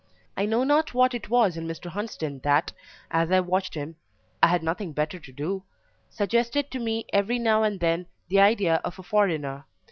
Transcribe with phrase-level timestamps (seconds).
[0.35, 1.85] I know not what it was in Mr.
[1.91, 2.71] Hunsden that,
[3.11, 3.97] as I watched him
[4.41, 5.61] (I had nothing better to do),
[6.09, 9.65] suggested to me, every now and then, the idea of a foreigner.